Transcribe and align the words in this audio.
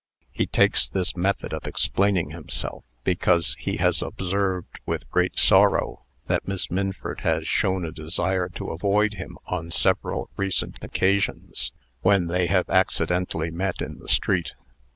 He 0.31 0.47
takes 0.47 0.89
this 0.89 1.15
method 1.15 1.53
of 1.53 1.67
explaining 1.67 2.31
himself, 2.31 2.83
because 3.03 3.55
he 3.59 3.77
has 3.77 4.01
observed 4.01 4.79
with 4.83 5.07
great 5.11 5.37
sorrow 5.37 6.05
that 6.25 6.47
Miss 6.47 6.71
Minford 6.71 7.19
has 7.19 7.47
shown 7.47 7.85
a 7.85 7.91
desire 7.91 8.49
to 8.55 8.71
avoid 8.71 9.13
him 9.13 9.37
on 9.45 9.69
several 9.69 10.31
recent 10.35 10.79
occasions, 10.81 11.71
when 12.01 12.25
they 12.25 12.47
have 12.47 12.67
accidentally 12.67 13.51
met 13.51 13.79
in 13.79 13.99
the 13.99 14.09
street. 14.09 14.53